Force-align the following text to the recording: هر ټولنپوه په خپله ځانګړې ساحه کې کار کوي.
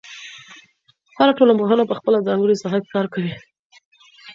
هر 1.17 1.29
ټولنپوه 1.37 1.87
په 1.89 1.95
خپله 1.99 2.17
ځانګړې 2.27 2.55
ساحه 2.61 2.77
کې 2.83 2.89
کار 2.95 3.05
کوي. 3.13 3.33